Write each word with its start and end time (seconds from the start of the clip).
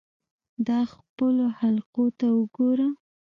دا 0.67 0.79
خپلو 0.93 1.45
خلقو 1.59 2.05
ته 2.19 2.27
وګوره. 2.37 2.87